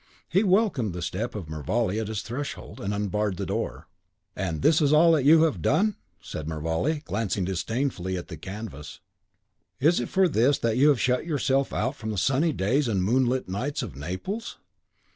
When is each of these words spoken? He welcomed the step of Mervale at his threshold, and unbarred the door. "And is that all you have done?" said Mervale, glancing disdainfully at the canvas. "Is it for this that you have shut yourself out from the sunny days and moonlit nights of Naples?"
He 0.27 0.41
welcomed 0.41 0.93
the 0.93 1.01
step 1.03 1.35
of 1.35 1.47
Mervale 1.47 1.91
at 2.01 2.07
his 2.07 2.23
threshold, 2.23 2.81
and 2.81 2.91
unbarred 2.91 3.37
the 3.37 3.45
door. 3.45 3.87
"And 4.35 4.65
is 4.65 4.79
that 4.79 4.91
all 4.91 5.19
you 5.19 5.43
have 5.43 5.61
done?" 5.61 5.95
said 6.19 6.47
Mervale, 6.47 7.01
glancing 7.05 7.45
disdainfully 7.45 8.17
at 8.17 8.27
the 8.27 8.35
canvas. 8.35 8.99
"Is 9.79 9.99
it 9.99 10.09
for 10.09 10.27
this 10.27 10.57
that 10.57 10.75
you 10.77 10.89
have 10.89 10.99
shut 10.99 11.27
yourself 11.27 11.71
out 11.71 11.95
from 11.95 12.09
the 12.09 12.17
sunny 12.17 12.51
days 12.51 12.87
and 12.87 13.03
moonlit 13.03 13.47
nights 13.47 13.83
of 13.83 13.95
Naples?" 13.95 14.57